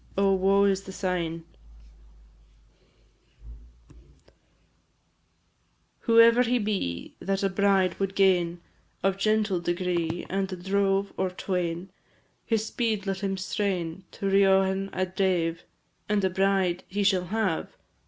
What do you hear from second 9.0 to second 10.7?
Of gentle degree, And a